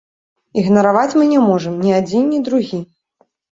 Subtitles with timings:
[0.61, 2.83] Ігнараваць мы не можам ні адзін, ні другі.